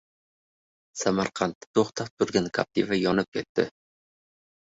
[1.01, 3.67] Samarqandda to‘xtab turgan "Captiva" yonib ketdi